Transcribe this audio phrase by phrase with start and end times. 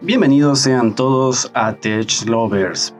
[0.00, 2.92] Bienvenidos sean todos a Tech Lovers,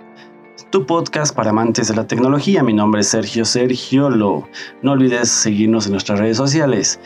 [0.70, 2.62] tu podcast para amantes de la tecnología.
[2.62, 4.48] Mi nombre es Sergio Sergiolo.
[4.82, 7.00] No olvides seguirnos en nuestras redes sociales.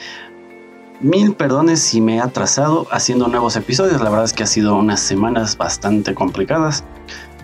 [1.01, 4.01] Mil perdones si me he atrasado haciendo nuevos episodios.
[4.03, 6.85] La verdad es que ha sido unas semanas bastante complicadas.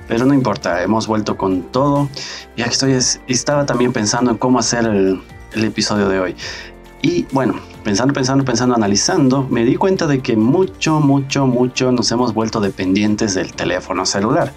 [0.06, 2.08] Pero no importa, hemos vuelto con todo.
[2.54, 2.98] Y aquí estoy,
[3.28, 5.22] estaba también pensando en cómo hacer el,
[5.54, 6.36] el episodio de hoy.
[7.02, 12.10] Y bueno, pensando, pensando, pensando, analizando, me di cuenta de que mucho, mucho, mucho nos
[12.12, 14.54] hemos vuelto dependientes del teléfono celular.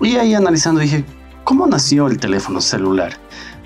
[0.00, 1.04] Y ahí analizando dije,
[1.44, 3.12] ¿cómo nació el teléfono celular?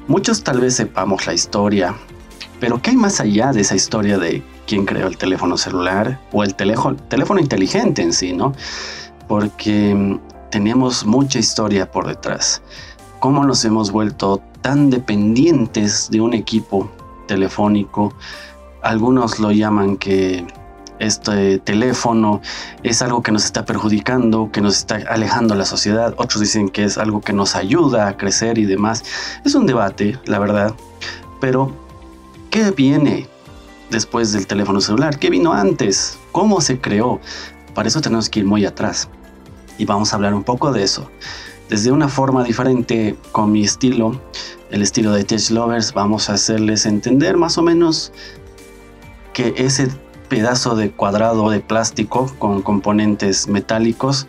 [0.08, 1.94] Muchos tal vez sepamos la historia,
[2.60, 6.44] pero ¿qué hay más allá de esa historia de quién creó el teléfono celular o
[6.44, 8.52] el teléfono, inteligente en sí, ¿no?
[9.26, 12.60] Porque mm, tenemos mucha historia por detrás.
[13.20, 16.90] ¿Cómo nos hemos vuelto tan dependientes de un equipo
[17.30, 18.12] telefónico.
[18.82, 20.44] Algunos lo llaman que
[20.98, 22.40] este teléfono
[22.82, 26.12] es algo que nos está perjudicando, que nos está alejando la sociedad.
[26.16, 29.04] Otros dicen que es algo que nos ayuda a crecer y demás.
[29.44, 30.74] Es un debate, la verdad.
[31.40, 31.72] Pero,
[32.50, 33.28] ¿qué viene
[33.90, 35.16] después del teléfono celular?
[35.20, 36.18] ¿Qué vino antes?
[36.32, 37.20] ¿Cómo se creó?
[37.74, 39.08] Para eso tenemos que ir muy atrás.
[39.78, 41.08] Y vamos a hablar un poco de eso.
[41.70, 44.20] Desde una forma diferente, con mi estilo,
[44.72, 48.12] el estilo de Tech Lovers, vamos a hacerles entender más o menos
[49.32, 49.88] que ese
[50.28, 54.26] pedazo de cuadrado de plástico con componentes metálicos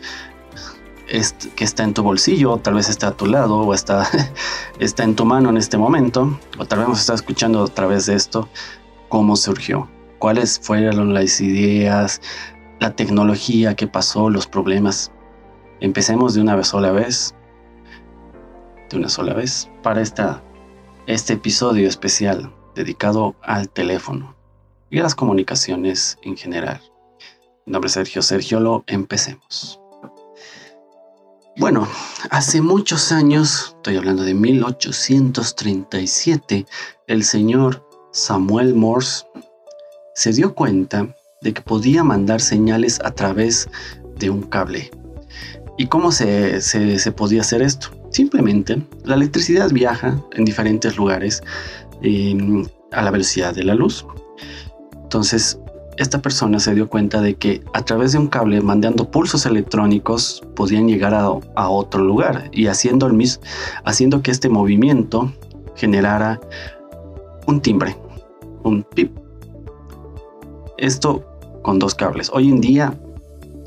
[1.56, 4.08] que está en tu bolsillo, o tal vez está a tu lado, o está,
[4.80, 8.06] está en tu mano en este momento, o tal vez nos está escuchando a través
[8.06, 8.50] de esto,
[9.10, 9.90] cómo surgió,
[10.20, 12.22] cuáles fueron las ideas,
[12.80, 15.12] la tecnología que pasó, los problemas.
[15.82, 17.36] Empecemos de una sola vez
[18.96, 20.42] una sola vez para esta,
[21.08, 24.36] este episodio especial dedicado al teléfono
[24.90, 26.82] y a las comunicaciones en general.
[27.66, 29.80] Mi nombre es Sergio Sergiolo, empecemos.
[31.58, 31.88] Bueno,
[32.30, 36.66] hace muchos años, estoy hablando de 1837,
[37.08, 39.26] el señor Samuel Morse
[40.16, 43.70] se dio cuenta de que podía mandar señales a través
[44.16, 44.92] de un cable.
[45.82, 46.62] ¿Y cómo se,
[47.18, 47.88] podía hacer esto?
[48.12, 51.42] Simplemente, la electricidad viaja en diferentes lugares
[52.04, 54.06] em, a la velocidad de la luz.
[55.02, 55.58] Entonces,
[55.98, 60.44] esta persona se dio cuenta de que a través de un cable, mandando pulsos electrónicos,
[60.56, 63.10] podían llegar a, otro lugar y haciendo
[64.22, 65.34] que este movimiento
[65.76, 66.40] generara
[67.48, 67.98] un timbre,
[68.62, 69.18] un pip.
[70.78, 71.26] Esto
[71.64, 72.30] con dos cables.
[72.32, 72.94] Hoy en día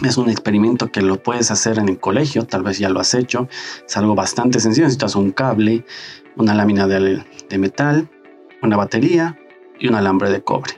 [0.03, 3.15] es un experimento que lo puedes hacer en el colegio, tal vez ya lo has
[3.15, 3.49] hecho.
[3.87, 4.87] Es algo bastante sencillo.
[4.87, 5.84] Necesitas un cable,
[6.37, 7.22] una lámina de,
[7.59, 8.10] metal,
[8.62, 9.38] una batería
[9.78, 10.72] y un alambre de cobre.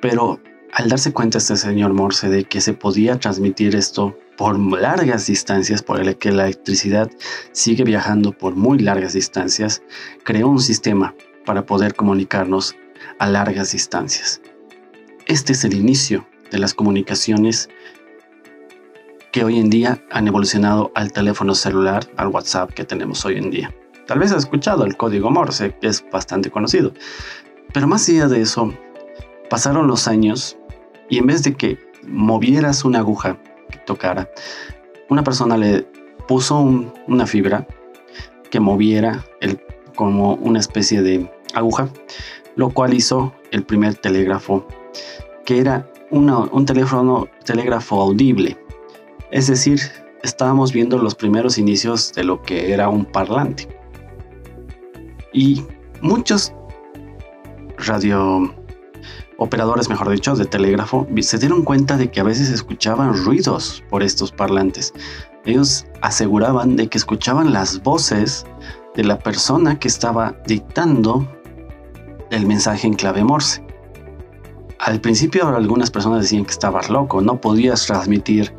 [0.00, 0.40] Pero
[0.72, 5.82] al darse cuenta este señor Morse de que se podía transmitir esto por largas distancias,
[5.82, 7.10] por el que la electricidad
[7.52, 9.82] sigue viajando por muy largas distancias,
[10.24, 11.14] creó un sistema
[11.46, 12.74] para poder comunicarnos
[13.18, 14.40] a largas distancias.
[15.26, 17.68] Este es el inicio de las comunicaciones
[19.34, 23.50] que hoy en día han evolucionado al teléfono celular, al WhatsApp que tenemos hoy en
[23.50, 23.74] día.
[24.06, 26.92] Tal vez has escuchado el código Morse, que es bastante conocido.
[27.72, 28.72] Pero más allá de eso,
[29.50, 30.56] pasaron los años
[31.10, 33.36] y en vez de que movieras una aguja
[33.70, 34.30] que tocara,
[35.08, 35.84] una persona le
[36.28, 36.60] puso
[37.08, 37.66] una fibra
[38.52, 39.24] que moviera
[39.96, 41.88] como una especie de aguja,
[42.54, 44.64] lo cual hizo el primer telégrafo,
[45.44, 48.63] que era un teléfono, telégrafo audible
[49.34, 49.80] es decir,
[50.22, 53.66] estábamos viendo los primeros inicios de lo que era un parlante.
[55.32, 55.64] Y
[56.00, 56.54] muchos
[57.76, 58.54] radio
[59.38, 64.04] operadores, mejor dicho, de telégrafo, se dieron cuenta de que a veces escuchaban ruidos por
[64.04, 64.94] estos parlantes.
[65.44, 68.46] Ellos aseguraban de que escuchaban las voces
[68.94, 71.28] de la persona que estaba dictando
[72.30, 73.66] el mensaje en clave Morse.
[74.78, 78.54] Al principio algunas personas decían que estabas loco, no podías transmitir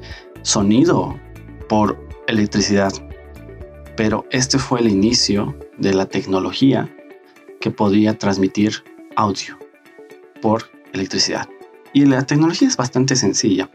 [0.46, 1.20] sonido
[1.68, 2.94] por electricidad.
[3.98, 6.94] Pero este fue el inicio de la tecnología
[7.60, 8.84] que podía transmitir
[9.16, 9.58] audio
[10.42, 11.50] por electricidad.
[11.94, 13.72] Y la tecnología es bastante sencilla.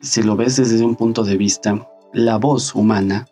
[0.00, 3.26] Si lo ves desde un punto de vista, la voz humana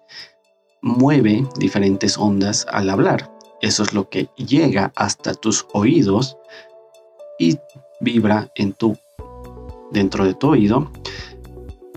[0.83, 3.33] mueve diferentes ondas al hablar.
[3.63, 6.37] Eso es lo que llega hasta tus oídos
[7.39, 7.57] y
[8.01, 8.97] vibra en tu
[9.91, 10.91] dentro de tu oído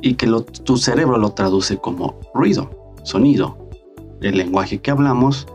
[0.05, 0.27] y que
[0.63, 3.57] tu cerebro lo traduce como ruido, sonido.
[4.21, 5.47] El lenguaje que hablamos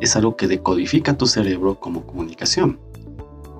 [0.00, 2.80] es algo que decodifica tu cerebro como comunicación.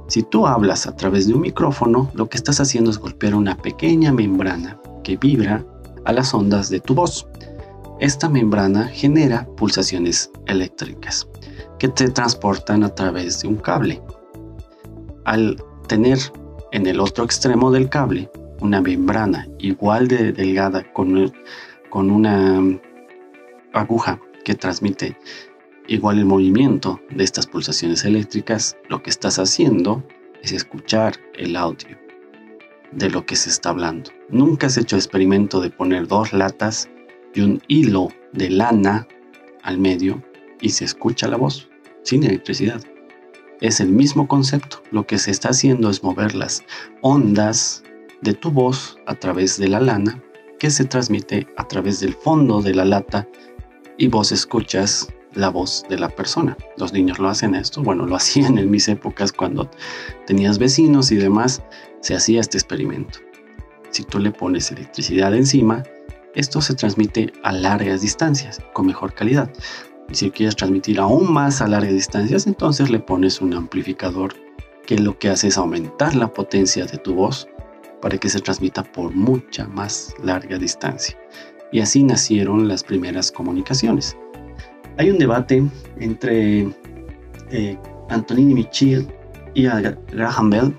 [0.08, 3.56] Si tú hablas a través de un micrófono, lo que estás haciendo es golpear una
[3.56, 5.64] pequeña membrana que vibra
[6.04, 7.24] a las ondas de tu voz.
[8.00, 11.28] Esta membrana genera pulsaciones eléctricas
[11.78, 14.02] que te transportan a través de un cable.
[15.24, 16.18] Al tener
[16.72, 18.28] en el otro extremo del cable
[18.62, 21.32] una membrana igual de delgada con,
[21.90, 22.62] con una
[23.72, 25.16] aguja que transmite
[25.88, 30.02] igual el movimiento de estas pulsaciones eléctricas, lo que estás haciendo
[30.42, 31.98] es escuchar el audio
[32.92, 34.10] de lo que se está hablando.
[34.28, 36.88] Nunca has hecho experimento de poner dos latas
[37.34, 39.06] y un hilo de lana
[39.62, 40.22] al medio
[40.60, 41.68] y se escucha la voz
[42.02, 42.82] sin electricidad.
[43.60, 44.82] Es el mismo concepto.
[44.90, 46.64] Lo que se está haciendo es mover las
[47.00, 47.84] ondas
[48.22, 50.22] de tu voz a través de la lana
[50.58, 53.28] que se transmite a través del fondo de la lata
[53.98, 56.56] y vos escuchas la voz de la persona.
[56.76, 59.68] Los niños lo hacen esto, bueno, lo hacían en mis épocas cuando
[60.26, 61.62] tenías vecinos y demás,
[62.00, 63.18] se hacía este experimento.
[63.90, 65.82] Si tú le pones electricidad encima,
[66.34, 69.52] esto se transmite a largas distancias, con mejor calidad.
[70.08, 74.34] Y si quieres transmitir aún más a largas distancias, entonces le pones un amplificador
[74.86, 77.48] que lo que hace es aumentar la potencia de tu voz
[78.02, 81.16] para que se transmita por mucha más larga distancia.
[81.70, 84.16] Y así nacieron las primeras comunicaciones.
[84.98, 85.62] Hay un debate
[85.98, 86.68] entre
[87.50, 87.78] eh,
[88.10, 89.08] Antonini Michel
[89.54, 90.76] y Graham Bell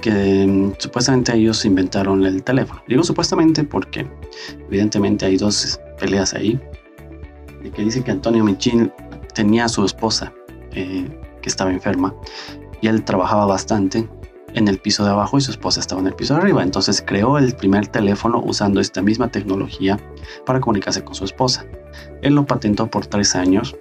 [0.00, 2.82] que mm, supuestamente ellos inventaron el teléfono.
[2.88, 4.06] Digo supuestamente porque
[4.68, 6.60] evidentemente hay dos peleas ahí.
[7.62, 8.92] El que dice que Antonio Michel
[9.34, 10.32] tenía a su esposa
[10.72, 11.08] eh,
[11.42, 12.14] que estaba enferma
[12.80, 14.08] y él trabajaba bastante
[14.56, 16.62] en el piso de abajo y su esposa estaba en el piso de arriba.
[16.62, 20.00] Entonces creó el primer teléfono usando esta misma tecnología
[20.46, 21.66] para comunicarse con su esposa.
[22.22, 23.76] Él lo patentó por tres años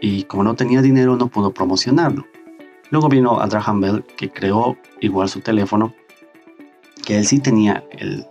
[0.00, 2.24] y como no tenía dinero no pudo promocionarlo.
[2.90, 5.94] Luego vino a Graham Bell que creó igual su teléfono,
[7.04, 8.26] que él sí tenía el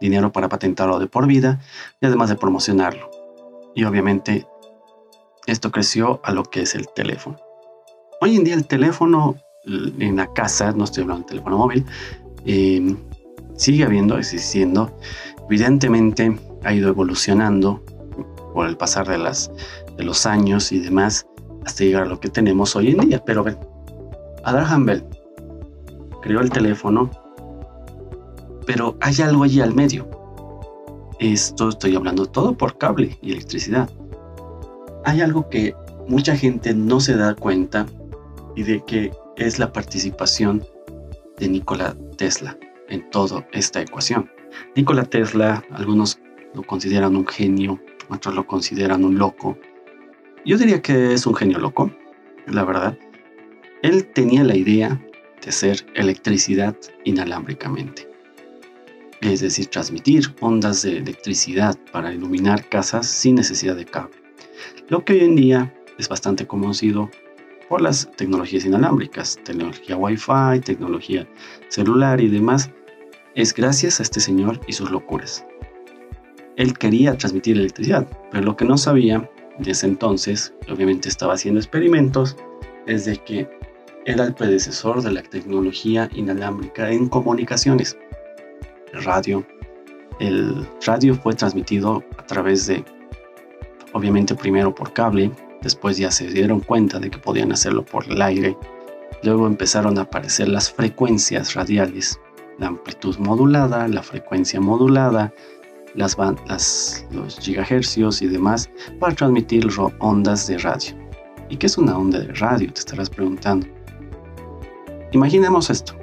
[0.00, 1.60] dinero para patentarlo de por vida
[2.00, 3.10] y además de promocionarlo.
[3.74, 4.46] Y obviamente
[5.46, 7.36] esto creció a lo que es el teléfono.
[8.22, 11.84] Hoy en día el teléfono en la casa, no estoy hablando de teléfono móvil,
[12.44, 12.96] eh,
[13.56, 14.96] sigue habiendo, existiendo.
[15.48, 17.82] Evidentemente ha ido evolucionando
[18.54, 19.50] por el pasar de, las,
[19.96, 21.26] de los años y demás
[21.64, 23.22] hasta llegar a lo que tenemos hoy en día.
[23.24, 23.58] Pero ven,
[24.44, 25.04] Abraham Bell
[26.22, 27.10] creó el teléfono,
[28.66, 30.08] pero hay algo allí al medio.
[31.18, 33.88] Esto estoy hablando todo por cable y electricidad.
[35.04, 35.74] Hay algo que
[36.06, 37.86] mucha gente no se da cuenta
[38.56, 40.64] y de que es la participación
[41.38, 42.58] de Nikola Tesla
[42.88, 44.30] en toda esta ecuación.
[44.74, 46.18] Nikola Tesla, algunos
[46.54, 49.56] lo consideran un genio, otros lo consideran un loco.
[50.44, 51.92] Yo diría que es un genio loco,
[52.46, 52.98] la verdad.
[53.82, 55.00] Él tenía la idea
[55.40, 58.08] de hacer electricidad inalámbricamente.
[59.20, 64.16] Es decir, transmitir ondas de electricidad para iluminar casas sin necesidad de cable.
[64.88, 67.10] Lo que hoy en día es bastante conocido
[67.68, 71.28] por las tecnologías inalámbricas, tecnología Wi-Fi, tecnología
[71.68, 72.70] celular y demás,
[73.34, 75.44] es gracias a este señor y sus locuras.
[76.56, 82.36] Él quería transmitir electricidad, pero lo que no sabía desde entonces, obviamente estaba haciendo experimentos,
[82.86, 83.48] es de que
[84.06, 87.96] era el predecesor de la tecnología inalámbrica en comunicaciones.
[88.92, 89.46] El radio.
[90.18, 92.84] El radio fue transmitido a través de,
[93.92, 95.30] obviamente primero por cable,
[95.62, 98.56] Después ya se dieron cuenta de que podían hacerlo por el aire.
[99.22, 102.20] Luego empezaron a aparecer las frecuencias radiales,
[102.58, 105.32] la amplitud modulada, la frecuencia modulada,
[105.94, 109.66] las, los gigahercios y demás para transmitir
[109.98, 110.96] ondas de radio.
[111.48, 112.72] ¿Y qué es una onda de radio?
[112.72, 113.66] Te estarás preguntando.
[115.12, 115.94] Imaginemos esto.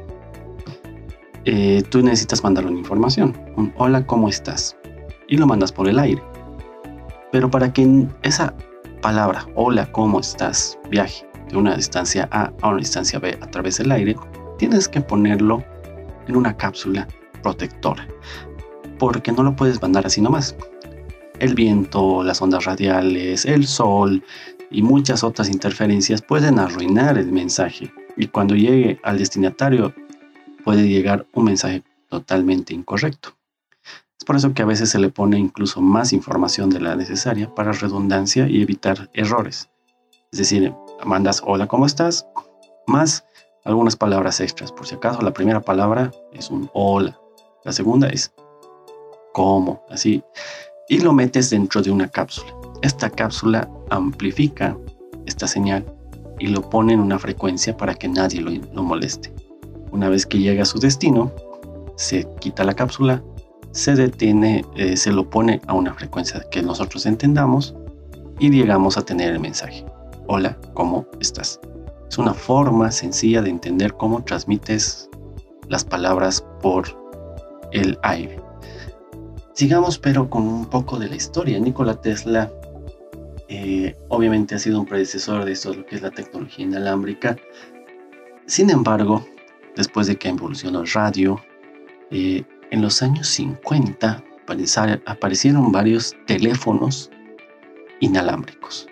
[1.45, 4.75] Eh, tú necesitas mandar una información, un hola, ¿cómo estás?
[5.27, 6.21] Y lo mandas por el aire.
[7.31, 8.55] Pero para que esa
[9.05, 10.79] palabra hola, ¿cómo estás?
[10.89, 14.15] Viaje de una distancia A a una distancia B a través del aire,
[14.57, 15.63] tienes que ponerlo
[16.27, 17.07] en una cápsula
[17.43, 18.07] protectora,
[18.97, 20.55] porque no lo puedes mandar así nomás.
[21.37, 24.23] El viento, las ondas radiales, el sol
[24.71, 29.93] y muchas otras interferencias pueden arruinar el mensaje y cuando llegue al destinatario
[30.63, 33.37] puede llegar un mensaje totalmente incorrecto.
[34.19, 37.53] Es por eso que a veces se le pone incluso más información de la necesaria
[37.53, 39.69] para redundancia y evitar errores.
[40.31, 40.73] Es decir,
[41.05, 42.25] mandas hola, ¿cómo estás?
[42.87, 43.25] Más
[43.65, 44.71] algunas palabras extras.
[44.71, 47.19] Por si acaso, la primera palabra es un hola.
[47.63, 48.33] La segunda es
[49.33, 50.23] cómo, así.
[50.87, 52.53] Y lo metes dentro de una cápsula.
[52.81, 54.77] Esta cápsula amplifica
[55.25, 55.85] esta señal
[56.39, 59.33] y lo pone en una frecuencia para que nadie lo, moleste.
[59.91, 61.31] Una vez que llega a su destino,
[61.95, 63.23] se quita la cápsula,
[63.75, 67.75] se detiene, eh, se lo pone a una frecuencia que nosotros entendamos
[68.39, 69.85] y llegamos a tener el mensaje.
[70.27, 71.59] Hola, ¿cómo estás?
[72.09, 75.09] Es una forma sencilla de entender cómo transmites
[75.67, 76.85] las palabras por
[77.73, 78.39] el aire.
[79.51, 81.59] Sigamos pero con un poco de la historia.
[81.59, 82.49] Nikola Tesla
[83.49, 87.35] eh, obviamente ha sido un predecesor de esto, lo que es la tecnología inalámbrica.
[88.45, 89.25] Sin embargo,
[89.75, 91.41] después de que evolucionó el radio,
[92.11, 94.21] eh, en los años 50
[95.05, 97.09] aparecieron varios teléfonos
[98.01, 98.87] inalámbricos.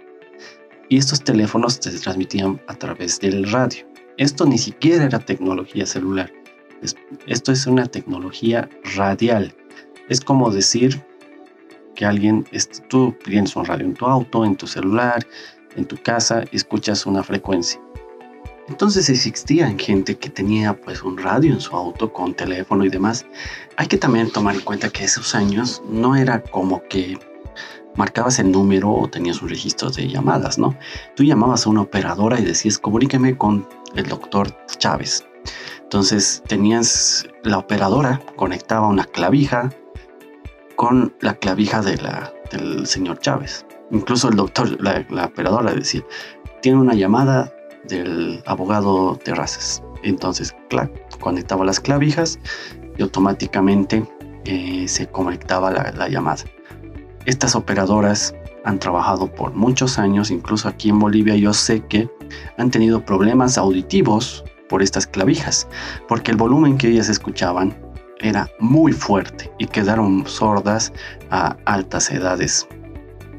[0.87, 3.85] Y estos teléfonos se transmitían a través del radio.
[4.17, 6.31] Esto ni siquiera era tecnología celular.
[7.27, 9.53] Esto es una tecnología radial.
[10.07, 11.03] Es como decir
[11.93, 12.45] que alguien,
[12.87, 15.27] tú tienes un radio en tu auto, en tu celular,
[15.75, 17.81] en tu casa, escuchas una frecuencia.
[18.70, 23.25] Entonces existían gente que tenía pues un radio en su auto con teléfono y demás.
[23.77, 27.17] Hay que también tomar en cuenta que esos años no era como que
[27.96, 30.75] marcabas el número o tenías un registro de llamadas, ¿no?
[31.15, 35.25] Tú llamabas a una operadora y decías, comuníqueme con el doctor Chávez.
[35.82, 39.70] Entonces tenías la operadora, conectaba una clavija
[40.75, 43.65] con la clavija de la, del señor Chávez.
[43.91, 46.03] Incluso el doctor, la, operadora decía,
[46.62, 47.53] tiene una llamada
[47.87, 49.83] del abogado Terrazas.
[50.03, 52.39] Entonces, claro, conectaba las clavijas
[52.97, 54.05] y automáticamente
[54.45, 56.43] eh, se conectaba la, la llamada.
[57.25, 58.35] Estas operadoras
[58.65, 62.09] han trabajado por muchos años, incluso aquí en Bolivia yo sé que
[62.57, 65.67] han tenido problemas auditivos por estas clavijas,
[66.07, 67.75] porque el volumen que ellas escuchaban
[68.19, 70.93] era muy fuerte y quedaron sordas
[71.29, 72.67] a altas edades.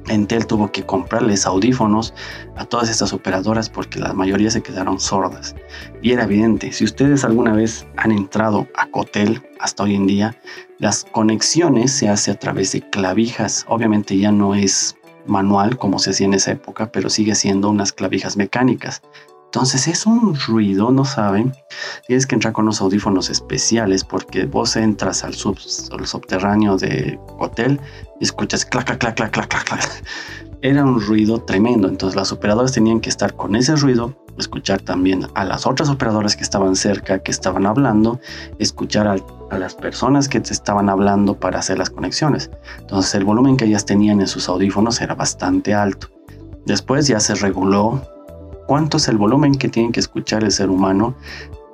[0.09, 2.15] Entel tuvo que comprarles audífonos
[2.57, 5.55] a todas estas operadoras porque la mayoría se quedaron sordas.
[6.03, 10.37] Y era evidente, si ustedes alguna vez han entrado a Cotel hasta hoy en día,
[10.79, 13.65] las conexiones se hacen a través de clavijas.
[13.69, 14.97] Obviamente ya no es
[15.27, 19.03] manual como se hacía en esa época, pero sigue siendo unas clavijas mecánicas.
[19.55, 21.55] Entonces es un ruido, no saben.
[22.09, 27.81] Tienes que entrar con unos audífonos especiales porque vos entras al, subterráneo de hotel
[28.21, 30.05] y escuchas clac, clac, clac, clac, clac, clac.
[30.61, 31.87] Era un ruido tremendo.
[31.87, 36.35] Entonces las operadoras tenían que estar con ese ruido, escuchar también a las otras operadoras
[36.35, 38.19] que estaban cerca, que estaban hablando,
[38.59, 39.15] escuchar a,
[39.53, 42.51] a las personas que te estaban hablando para hacer las conexiones.
[42.81, 46.09] Entonces el volumen que ellas tenían en sus audífonos era bastante alto.
[46.67, 48.03] Después ya se reguló
[48.67, 51.15] cuánto es el volumen que tiene que escuchar el ser humano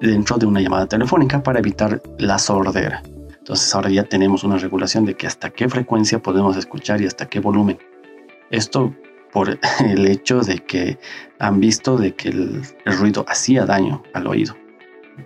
[0.00, 3.02] dentro de una llamada telefónica para evitar la sordera.
[3.38, 7.28] Entonces ahora ya tenemos una regulación de que hasta qué frecuencia podemos escuchar y hasta
[7.28, 7.78] qué volumen.
[8.50, 8.94] Esto
[9.32, 10.98] por el hecho de que
[11.38, 14.56] han visto de que el, ruido hacía daño al oído.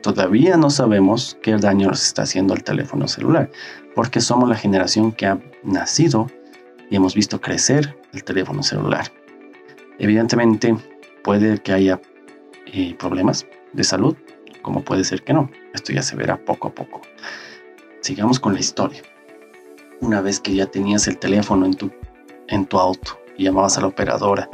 [0.02, 3.50] Todavía no sabemos qué daño nos está haciendo el teléfono celular,
[3.94, 6.28] porque somos la generación que ha nacido
[6.90, 9.12] y hemos visto crecer el teléfono celular.
[9.99, 10.76] Evidentemente,
[11.25, 12.00] puede que haya
[12.66, 14.14] eh, problemas de salud,
[14.62, 15.50] como puede ser que no.
[15.73, 17.00] Esto ya se verá poco a poco.
[18.00, 19.02] Sigamos con la historia.
[20.00, 21.90] Una vez que ya tenías el teléfono en tu,
[22.49, 24.49] en tu auto y llamabas a la operadora,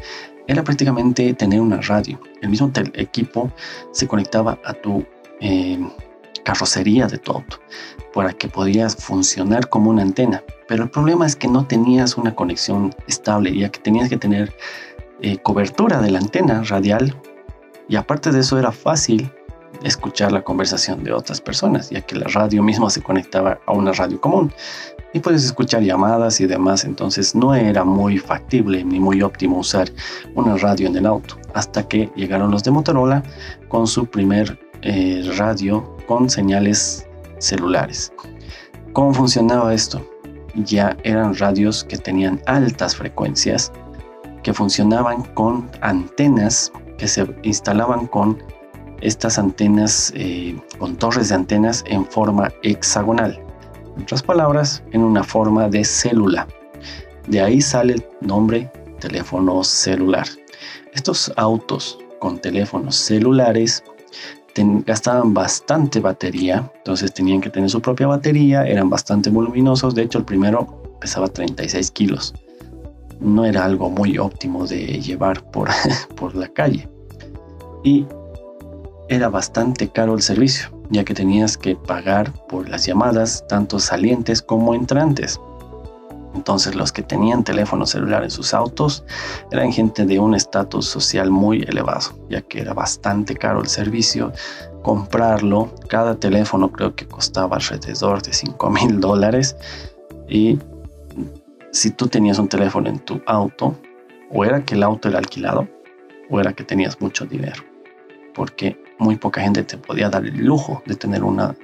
[0.47, 2.21] era prácticamente tener una radio.
[2.41, 3.53] El mismo equipo
[3.93, 5.05] se conectaba a tu
[5.41, 5.79] eh,
[6.45, 7.61] carrocería de tu auto
[8.13, 10.43] para que podías funcionar como una antena.
[10.69, 14.55] Pero el problema es que no tenías una conexión estable, ya que tenías que tener
[15.43, 17.15] cobertura de la antena radial
[17.89, 19.31] y aparte de eso era fácil
[19.83, 23.93] escuchar la conversación de otras personas, ya que la radio misma se conectaba a una
[23.93, 24.53] radio común
[25.13, 29.91] y puedes escuchar llamadas y demás, entonces no era muy factible ni muy óptimo usar
[30.35, 33.23] una radio en el auto, hasta que llegaron los de Motorola
[33.69, 37.07] con su primer eh, radio con señales
[37.39, 38.13] celulares.
[38.93, 40.05] ¿Cómo funcionaba esto?
[40.55, 43.73] Ya eran radios que tenían altas frecuencias
[44.43, 48.39] que funcionaban con antenas que se instalaban con
[49.01, 53.41] estas antenas, eh, con torres de antenas en forma hexagonal.
[53.97, 56.47] En otras palabras, en una forma de célula.
[57.27, 58.71] De ahí sale el nombre
[59.01, 60.27] teléfono celular.
[60.93, 63.83] Estos autos con teléfonos celulares
[64.85, 70.19] gastaban bastante batería, entonces tenían que tener su propia batería, eran bastante voluminosos, de hecho
[70.19, 72.35] el primero pesaba 36 kilos
[73.21, 75.69] no era algo muy óptimo de llevar por,
[76.17, 76.89] por la calle.
[77.85, 78.07] Y
[79.09, 84.43] era bastante caro el servicio, ya que tenías que pagar por las llamadas, tanto salientes
[84.43, 85.41] como entrantes.
[86.35, 89.05] Entonces los que tenían teléfono celular en sus autos
[89.51, 94.33] eran gente de un estatus social muy elevado, ya que era bastante caro el servicio.
[94.83, 99.57] Comprarlo, cada teléfono creo que costaba alrededor de 5 mil dólares.
[100.29, 100.59] Y
[101.73, 103.79] si tú tenías un teléfono en tu auto,
[104.31, 105.69] o era que el auto era alquilado,
[106.29, 107.63] o era que tenías mucho dinero.
[108.35, 111.55] Porque muy poca gente te podía dar el lujo de tener una,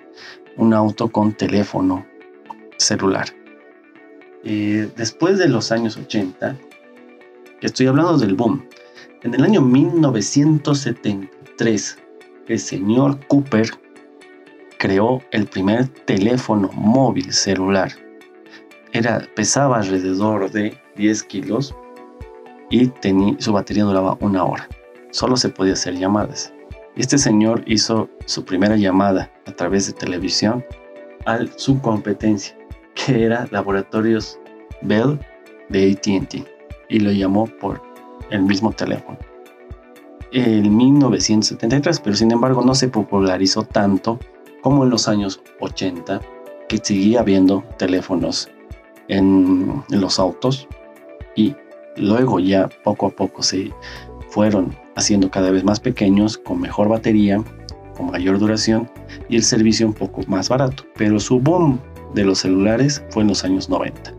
[0.56, 2.06] un auto con teléfono
[2.78, 3.26] celular.
[4.42, 6.56] Después de los años 80,
[7.60, 8.64] que estoy hablando del boom,
[9.22, 11.98] en el año 1973,
[12.46, 13.68] el señor Cooper
[14.78, 17.90] creó el primer teléfono móvil celular.
[19.34, 21.74] Pesaba alrededor de 10 kilos
[22.70, 22.90] y
[23.38, 24.68] su batería duraba una hora.
[25.10, 26.52] Solo se podía hacer llamadas.
[26.96, 30.64] Este señor hizo su primera llamada a través de televisión
[31.26, 32.56] a su competencia
[32.94, 34.38] que era Laboratorios
[34.82, 35.18] Bell
[35.68, 36.34] de ATT
[36.88, 37.82] y lo llamó por
[38.30, 39.18] el mismo teléfono.
[40.32, 44.18] En 1973, pero sin embargo no se popularizó tanto
[44.60, 46.20] como en los años 80,
[46.68, 48.50] que seguía habiendo teléfonos
[49.08, 50.68] en, en los autos
[51.34, 51.54] y
[51.96, 53.72] luego ya poco a poco se
[54.30, 57.42] fueron haciendo cada vez más pequeños, con mejor batería,
[57.96, 58.90] con mayor duración
[59.28, 60.84] y el servicio un poco más barato.
[60.96, 61.80] Pero su boom
[62.14, 64.14] de los celulares fue en los años 90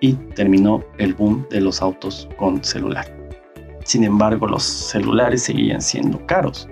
[0.00, 3.06] y terminó el boom de los autos con celular.
[3.84, 6.68] Sin embargo, los celulares seguían siendo caros.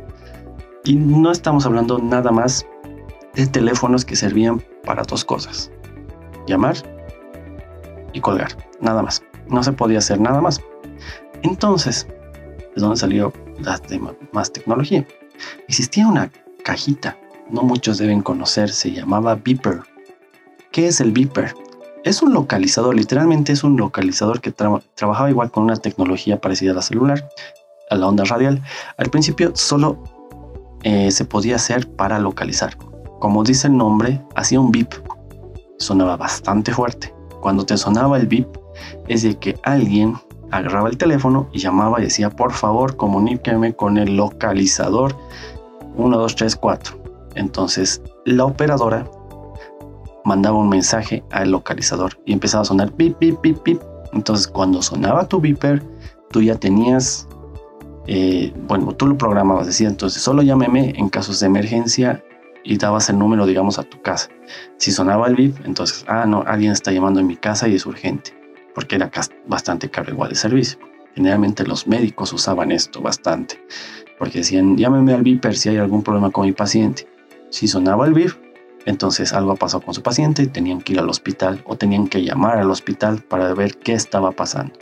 [0.85, 2.67] Y no estamos hablando nada más
[3.35, 5.71] de teléfonos que servían para dos cosas.
[6.47, 6.77] Llamar
[8.15, 8.57] y colgar.
[8.81, 9.23] Nada más.
[9.49, 10.63] No se podía hacer nada más.
[11.43, 12.07] Entonces,
[12.75, 13.33] es donde salió
[14.33, 15.07] más tecnología.
[15.69, 16.31] Existía una
[16.65, 17.19] cajita,
[17.51, 19.83] no muchos deben conocer, se llamaba Beeper
[20.75, 21.55] ¿Qué es el beeper?
[22.03, 26.75] Es un localizador, literalmente es un localizador que trabajaba igual con una tecnología parecida a
[26.75, 27.29] la celular,
[27.91, 28.61] a la onda radial.
[28.97, 30.03] Al principio solo
[30.83, 32.77] eh, se podía hacer para localizar.
[33.21, 34.89] Como dice el nombre, hacía un beep.
[35.79, 37.14] Sonaba bastante fuerte.
[37.45, 38.49] Cuando te sonaba el beep,
[39.07, 40.17] es de que alguien
[40.51, 45.15] agarraba el teléfono y llamaba y decía, por favor, comuníqueme con el localizador
[45.99, 46.97] 1234.
[47.35, 49.07] Entonces, la operadora
[50.25, 53.83] mandaba un mensaje al localizador y empezaba a sonar pip, pip, pip, pip.
[54.15, 55.83] Entonces, cuando sonaba tu beeper,
[56.31, 57.29] tú ya tenías,
[58.07, 62.25] eh, bueno, tú lo programabas, decía, entonces solo llámeme en casos de emergencia
[62.65, 64.31] y dabas el número, digamos, a tu casa.
[64.77, 67.87] Si sonaba el bip, entonces, ah, no, alguien está llamando en mi casa y es
[67.87, 68.33] urgente,
[68.75, 69.11] porque era
[69.47, 70.79] bastante caro igual el servicio.
[71.15, 73.65] Generalmente los médicos usaban esto bastante,
[74.19, 77.09] porque decían, llámeme al beeper si hay algún problema con mi paciente.
[77.51, 78.33] Si sonaba el bip,
[78.87, 82.59] entonces algo pasó con su paciente, tenían que ir al hospital o tenían que llamar
[82.59, 84.75] al hospital para ver qué estaba pasando.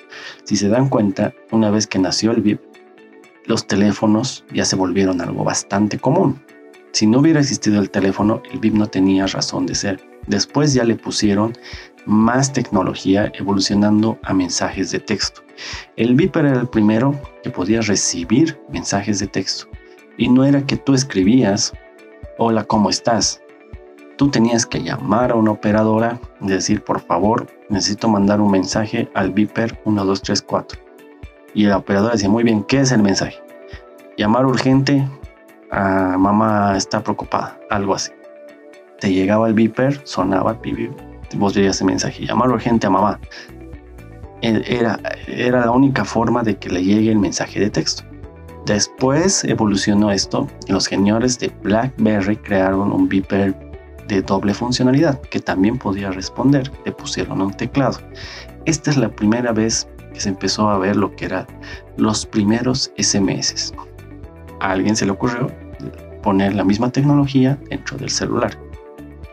[0.44, 2.60] Si se dan cuenta, una vez que nació el VIP,
[3.44, 6.40] los teléfonos ya se volvieron algo bastante común.
[6.92, 10.00] Si no hubiera existido el teléfono, el VIP no tenía razón de ser.
[10.26, 11.52] Después ya le pusieron
[12.06, 15.42] más tecnología evolucionando a mensajes de texto.
[15.96, 19.66] El VIP era el primero que podía recibir mensajes de texto.
[20.18, 21.72] Y no era que tú escribías,
[22.38, 23.42] hola, ¿cómo estás?
[24.22, 29.10] tú tenías que llamar a una operadora y decir, por favor, necesito mandar un mensaje
[29.14, 30.78] al Viper 1234.
[31.54, 33.42] Y la operadora decía, muy bien, ¿qué es el mensaje?
[34.16, 35.08] Llamar urgente,
[35.72, 38.12] a mamá está preocupada, algo así.
[39.00, 40.58] Te llegaba el Viper, sonaba,
[41.36, 43.18] vos veías el mensaje, llamar urgente a mamá.
[44.42, 48.04] E, era, era la única forma de que le llegue el mensaje de texto.
[48.66, 50.46] Después evolucionó esto.
[50.68, 53.56] Los señores de BlackBerry crearon un Viper
[54.08, 56.70] de doble funcionalidad que también podía responder.
[56.84, 57.98] Le pusieron un teclado.
[58.66, 61.46] Esta es la primera vez que se empezó a ver lo que eran
[61.96, 63.72] los primeros SMS.
[64.60, 65.50] A alguien se le ocurrió
[66.22, 68.58] poner la misma tecnología dentro del celular.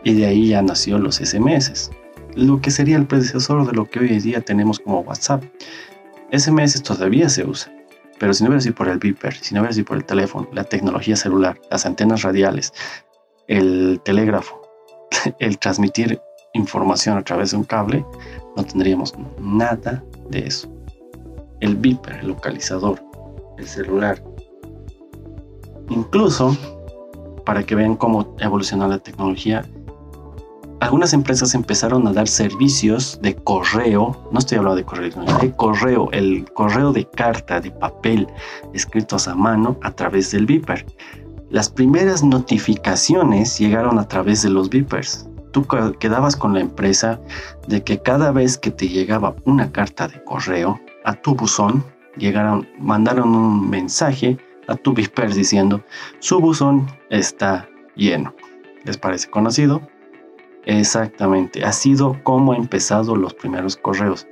[0.04, 1.90] Y de ahí ya nació los SMS,
[2.34, 5.42] lo que sería el predecesor de lo que hoy en día tenemos como WhatsApp.
[6.32, 7.72] SMS todavía se usa,
[8.18, 10.48] pero si no hubiera sido por el beeper, si no hubiera sido por el teléfono,
[10.52, 12.72] la tecnología celular, las antenas radiales,
[13.48, 14.60] el telégrafo,
[15.38, 16.20] el transmitir
[16.52, 18.04] información a través de un cable,
[18.56, 20.68] no tendríamos nada de eso.
[21.60, 23.02] El beeper, el localizador,
[23.58, 24.22] el celular.
[25.88, 26.56] Incluso,
[27.50, 29.64] para que vean cómo evolucionó la tecnología,
[30.78, 35.10] algunas empresas empezaron a dar servicios de correo, no estoy hablando de correo,
[35.40, 38.28] de correo, el correo de carta, de papel,
[38.72, 40.86] escritos a mano a través del beeper.
[41.50, 45.28] Las primeras notificaciones llegaron a través de los beepers.
[45.50, 45.66] tú
[45.98, 47.18] quedabas con la empresa
[47.66, 51.84] de que cada vez que te llegaba una carta de correo a tu buzón,
[52.16, 54.38] llegaron, mandaron un mensaje
[54.70, 55.84] a tu Viper diciendo
[56.20, 58.34] su buzón está lleno.
[58.84, 59.82] ¿Les parece conocido?
[60.64, 64.26] Exactamente, ha sido como han empezado los primeros correos.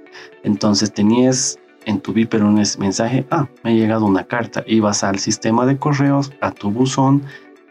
[0.44, 5.18] Entonces tenías en tu Viper un mensaje, ah, me ha llegado una carta, ibas al
[5.18, 7.22] sistema de correos, a tu buzón,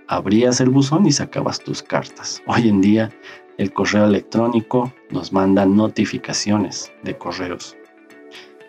[0.08, 2.42] abrías el buzón y sacabas tus cartas.
[2.48, 3.10] Hoy en día
[3.58, 7.78] el correo electrónico nos manda notificaciones de correos.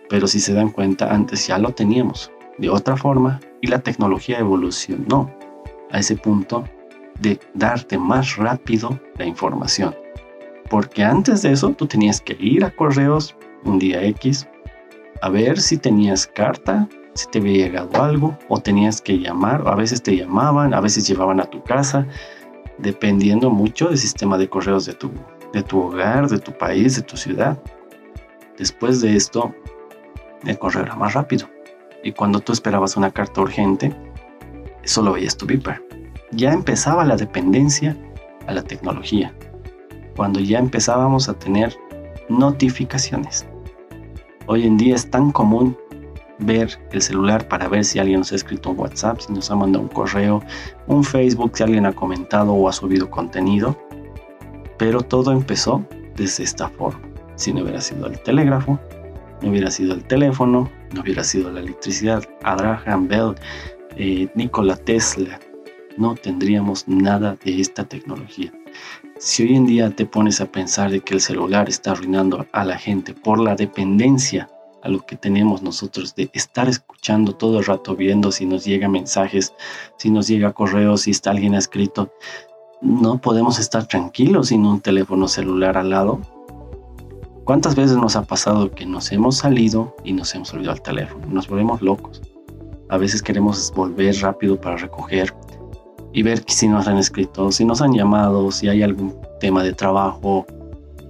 [0.08, 4.38] Pero si se dan cuenta, antes ya lo teníamos de otra forma y la tecnología
[4.38, 5.32] evolucionó
[5.90, 6.64] a ese punto
[7.20, 9.94] de darte más rápido la información.
[10.70, 14.46] Porque antes de eso tú tenías que ir a correos un día X
[15.22, 19.74] a ver si tenías carta si te había llegado algo o tenías que llamar, a
[19.74, 22.06] veces te llamaban, a veces llevaban a tu casa,
[22.78, 25.10] dependiendo mucho del sistema de correos de tu,
[25.52, 27.60] de tu hogar, de tu país, de tu ciudad.
[28.56, 29.52] Después de esto,
[30.44, 31.48] el correo era más rápido.
[32.02, 33.94] Y cuando tú esperabas una carta urgente,
[34.84, 35.82] solo veías tu beeper.
[36.32, 37.96] Ya empezaba la dependencia
[38.46, 39.34] a la tecnología.
[40.16, 41.76] Cuando ya empezábamos a tener
[42.28, 43.46] notificaciones.
[44.46, 45.76] Hoy en día es tan común
[46.38, 49.56] ver el celular para ver si alguien nos ha escrito un WhatsApp, si nos ha
[49.56, 50.42] mandado un correo,
[50.87, 53.76] un Facebook, si alguien ha comentado o ha subido contenido.
[54.78, 55.84] Pero todo empezó
[56.16, 57.00] desde esta forma.
[57.34, 58.78] Si no hubiera sido el telégrafo,
[59.42, 63.35] no hubiera sido el teléfono, no hubiera sido la electricidad, Abraham Bell,
[63.96, 65.38] eh, Nikola Tesla,
[65.96, 68.53] no tendríamos nada de esta tecnología.
[69.18, 72.64] Si hoy en día te pones a pensar de que el celular está arruinando a
[72.64, 74.48] la gente por la dependencia
[74.83, 78.88] a lo que tenemos nosotros de estar escuchando todo el rato, viendo si nos llega
[78.88, 79.53] mensajes,
[79.96, 82.12] si nos llega correos, si está alguien escrito.
[82.81, 86.20] No podemos estar tranquilos sin un teléfono celular al lado.
[87.48, 91.26] ¿Cuántas veces nos ha pasado que nos hemos salido y nos hemos olvidado el teléfono?
[91.28, 92.20] Nos volvemos locos.
[92.90, 95.34] A veces queremos volver rápido para recoger
[96.12, 99.72] y ver si nos han escrito, si nos han llamado, si hay algún tema de
[99.72, 100.44] trabajo.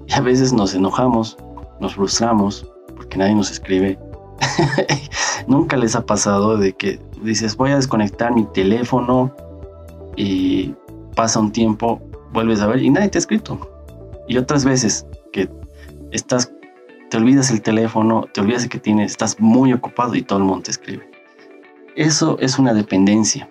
[0.06, 1.36] Y a veces nos enojamos,
[1.80, 2.64] nos frustramos
[3.10, 3.98] que nadie nos escribe.
[5.48, 9.34] Nunca les ha pasado de que dices voy a desconectar mi teléfono
[10.14, 10.72] y
[11.16, 12.00] pasa un tiempo,
[12.32, 13.58] vuelves a ver y nadie te ha escrito.
[14.28, 15.48] Y otras veces que
[16.10, 16.52] estás,
[17.10, 20.44] te olvidas el teléfono, te olvidas de que tienes, estás muy ocupado y todo el
[20.44, 21.10] mundo te escribe.
[21.96, 23.48] Eso es una dependencia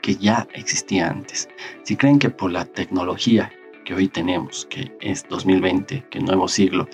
[0.00, 1.48] que ya existía antes.
[1.82, 3.50] Si creen que por la tecnología
[3.84, 6.88] que hoy tenemos, que es 2020, que nuevo siglo,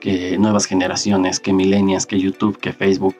[0.00, 3.16] que nuevas generaciones, que milenias, que YouTube, que Facebook.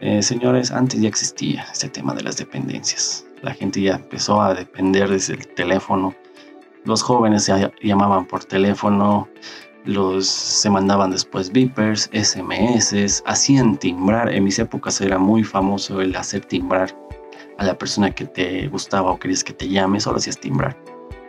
[0.00, 3.26] Eh, señores, antes ya existía este tema de las dependencias.
[3.42, 6.14] La gente ya empezó a depender desde el teléfono.
[6.84, 9.28] Los jóvenes se llamaban por teléfono,
[9.86, 14.32] los se mandaban después beepers, SMS, hacían timbrar.
[14.32, 16.94] En mis épocas era muy famoso el hacer timbrar
[17.58, 20.76] a la persona que te gustaba o querías que te llame, solo hacías timbrar.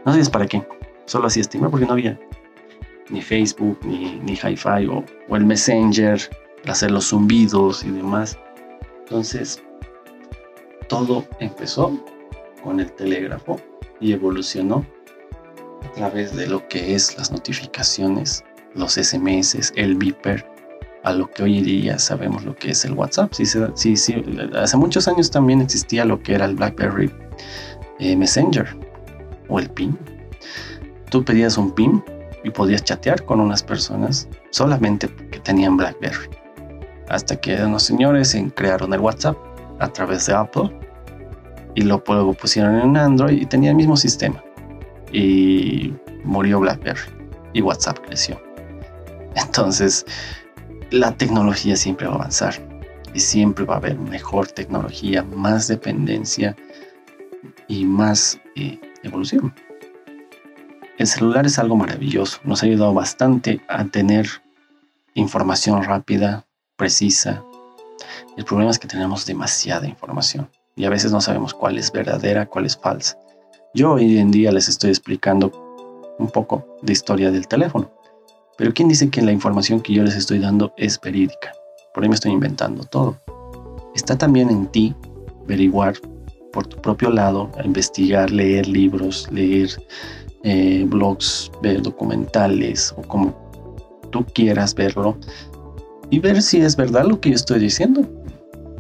[0.06, 0.64] No sabías para qué
[1.06, 2.20] solo así estima porque no había
[3.10, 6.20] ni Facebook, ni, ni Hi-Fi o, o, el Messenger,
[6.68, 8.38] hacer los zumbidos y demás.
[9.00, 9.64] Entonces,
[10.90, 11.98] todo empezó
[12.64, 13.62] con el telégrafo
[14.02, 14.86] y evolucionó
[15.84, 20.46] a través de lo que es las notificaciones, los SMS, el beeper,
[21.04, 23.34] a lo que hoy en día sabemos lo que es el WhatsApp.
[23.34, 24.24] Sí, sí, sí,
[24.56, 27.12] hace muchos años también existía lo que era el BlackBerry
[28.00, 28.68] eh, Messenger
[29.48, 29.98] o el PIN
[31.10, 32.04] tú pedías un PIN
[32.44, 36.30] y podías chatear con unas personas solamente que tenían BlackBerry.
[37.10, 39.38] Hasta que unos señores crearon el WhatsApp
[39.80, 40.78] a través de Apple
[41.76, 44.44] y lo luego pusieron en Android y tenía el mismo sistema.
[45.12, 45.94] Y
[46.24, 47.10] murió BlackBerry
[47.54, 48.42] y WhatsApp creció.
[49.36, 50.06] Entonces,
[50.92, 52.56] la tecnología siempre va a avanzar
[53.14, 56.56] y siempre va a haber mejor tecnología, más dependencia
[57.68, 59.54] y más eh, evolución.
[60.98, 64.28] El celular es algo maravilloso, nos ha ayudado bastante a tener
[65.14, 67.44] información rápida, precisa.
[68.36, 72.48] El problema es que tenemos demasiada información y a veces no sabemos cuál es verdadera,
[72.48, 73.18] cuál es falsa.
[73.78, 75.52] Yo hoy en día les estoy explicando
[76.18, 77.92] un poco de historia del teléfono,
[78.58, 81.52] pero ¿quién dice que la información que yo les estoy dando es verídica?
[81.94, 83.20] Por ahí me estoy inventando todo.
[83.94, 84.96] Está también en ti
[85.44, 85.94] averiguar
[86.52, 89.70] por tu propio lado, investigar, leer libros, leer
[90.42, 93.36] eh, blogs, ver documentales o como
[94.10, 95.20] tú quieras verlo
[96.10, 98.02] y ver si es verdad lo que yo estoy diciendo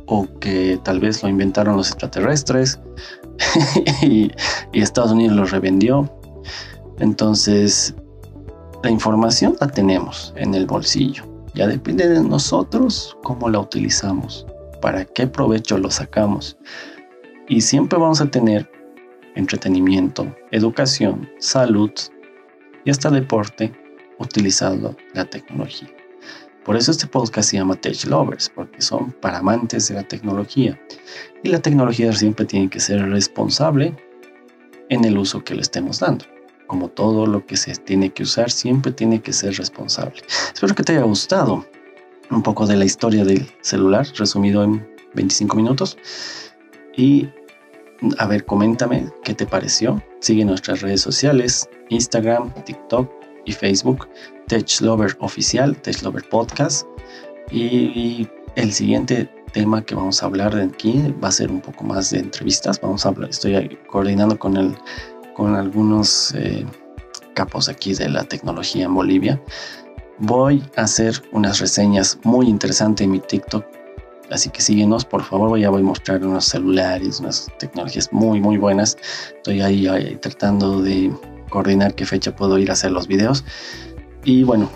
[0.07, 2.79] o que tal vez lo inventaron los extraterrestres
[4.01, 4.31] y,
[4.73, 6.09] Estados Unidos lo revendió
[6.99, 7.95] Entonces,
[8.83, 11.23] la información la tenemos en el bolsillo.
[11.53, 14.45] Ya depende de nosotros cómo la utilizamos,
[14.81, 16.57] para qué provecho lo sacamos.
[17.47, 18.69] Y siempre vamos a tener
[19.35, 21.91] entretenimiento, educación, salud
[22.85, 23.71] y hasta deporte
[24.19, 25.96] utilizando la tecnología.
[26.67, 30.77] Por eso este podcast se llama Tech Lovers, porque son para amantes de la tecnología.
[31.41, 33.95] Y la tecnología siempre tiene que ser responsable
[34.89, 36.25] en el uso que le estemos dando.
[36.67, 40.21] Como todo lo que se tiene que usar, siempre tiene que ser responsable.
[40.53, 41.65] Espero que te haya gustado
[42.31, 45.97] un poco de la historia del celular, resumido en 25 minutos.
[46.97, 47.29] Y
[48.17, 50.03] a ver, coméntame qué te pareció.
[50.19, 53.09] Sigue nuestras redes sociales, Instagram, TikTok
[53.45, 54.09] y Facebook,
[54.47, 56.85] TechLover Oficial, TechLover Podcast.
[57.51, 61.83] Y el siguiente tema que vamos a hablar de aquí va a ser un poco
[61.83, 62.79] más de entrevistas.
[62.81, 64.75] Vamos a hablar, estoy coordinando con, el,
[65.35, 66.65] con algunos eh,
[67.33, 69.41] capos aquí de la tecnología en Bolivia.
[70.19, 73.63] Voy a hacer unas reseñas muy interesantes en mi TikTok
[74.29, 75.57] Así que síguenos, por favor.
[75.57, 78.97] Ya voy a mostrar unos celulares, unas tecnologías muy, muy buenas.
[79.35, 81.11] Estoy ahí, tratando de
[81.49, 83.45] coordinar qué fecha puedo ir a hacer los videos.
[84.27, 84.69] Y bueno,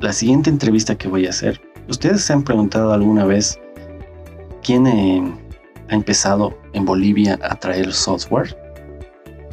[0.00, 1.60] la siguiente entrevista que voy a hacer.
[1.88, 3.58] ¿Ustedes se han preguntado alguna vez
[4.62, 5.34] quién eh,
[5.88, 8.56] ha empezado en Bolivia a traer software?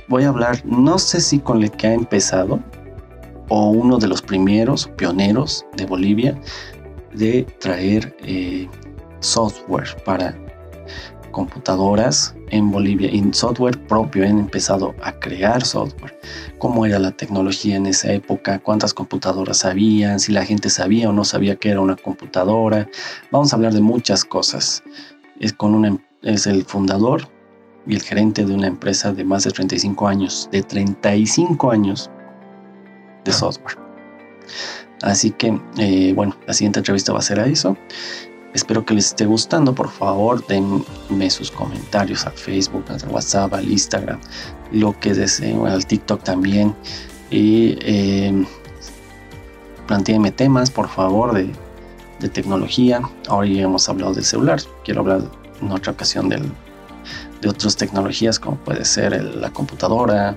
[0.08, 2.60] Voy a hablar, no sé si con el que ha empezado
[3.50, 6.40] o uno de los primeros pioneros de Bolivia,
[7.16, 8.70] de traer eh,
[9.22, 10.38] software para
[11.38, 14.26] computadoras en Bolivia y software propio.
[14.26, 16.20] Han empezado a crear software.
[16.58, 18.58] ¿Cómo era la tecnología en esa época?
[18.58, 20.18] ¿Cuántas computadoras había?
[20.18, 22.90] Si la gente sabía o no sabía que era una computadora.
[23.32, 24.82] Vamos a hablar de muchas cosas.
[25.40, 27.30] Es, con una, es el fundador
[27.86, 32.10] y el gerente de una empresa de más de 35 años, de 35 años
[33.26, 33.78] de software.
[35.04, 37.78] Así que, eh, bueno, la siguiente entrevista va a ser a eso.
[38.58, 39.76] Espero que les esté gustando.
[39.76, 44.20] Por favor, denme sus comentarios al Facebook, al WhatsApp, al Instagram,
[44.72, 46.76] lo que deseen, al TikTok también.
[47.30, 48.48] Y eh,
[49.86, 51.52] planteenme temas, por favor, de,
[52.20, 53.00] de, tecnología.
[53.28, 54.60] Ahora ya hemos hablado del celular.
[54.84, 55.22] Quiero hablar
[55.62, 56.52] en otra ocasión del,
[57.42, 60.36] de otras tecnologías como puede ser la computadora,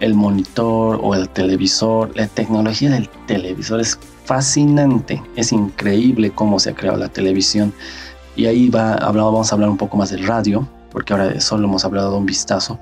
[0.00, 2.10] el monitor o el televisor.
[2.16, 3.96] La tecnología del televisor es
[4.30, 7.74] fascinante, es increíble cómo se ha creado la televisión.
[8.36, 11.84] Y ahí va, vamos a hablar un poco más del radio, porque ahora solo hemos
[11.84, 12.78] hablado de un vistazo.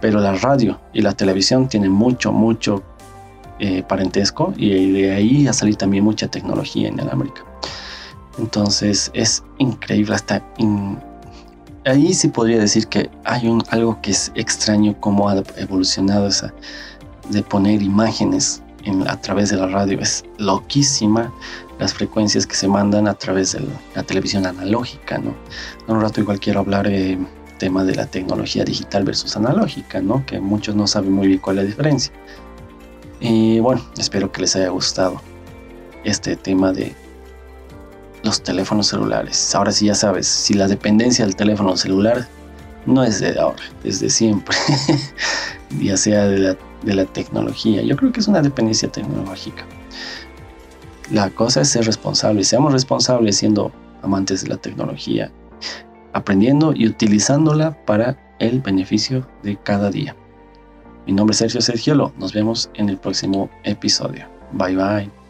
[0.00, 2.82] Pero la radio y la televisión tienen mucho, mucho
[3.60, 7.42] eh, parentesco y de ahí ha salido también mucha tecnología en el América.
[8.36, 10.42] Entonces es increíble, hasta
[11.84, 16.52] ahí sí podría decir que hay un, algo que es extraño cómo ha evolucionado esa
[17.30, 19.98] de poner imágenes en, a través de la radio.
[20.00, 21.32] Es loquísima
[21.78, 23.60] las frecuencias que se mandan a través de
[23.94, 25.34] la, televisión analógica, ¿no?
[25.88, 27.18] En un rato igual quiero hablar de
[27.58, 30.24] tema de la tecnología digital versus analógica, ¿no?
[30.26, 32.12] Que muchos no saben muy bien cuál es la diferencia.
[33.20, 35.20] Y bueno, espero que les haya gustado
[36.04, 36.94] este tema de
[38.22, 39.54] los teléfonos celulares.
[39.54, 42.26] Ahora sí ya sabes, si la dependencia del teléfono celular
[42.86, 44.56] no es de ahora, es de siempre,
[45.80, 47.82] ya sea de la, de la tecnología.
[47.82, 49.64] Yo creo que es una dependencia tecnológica.
[51.10, 55.30] La cosa es ser responsable, seamos responsables siendo amantes de la tecnología,
[56.12, 60.16] aprendiendo y utilizándola para el beneficio de cada día.
[61.06, 64.26] Mi nombre es Sergio Sergiolo, nos vemos en el próximo episodio.
[64.52, 65.21] Bye bye.